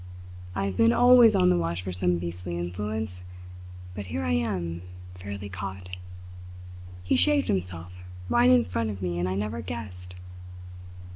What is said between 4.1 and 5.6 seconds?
I am, fairly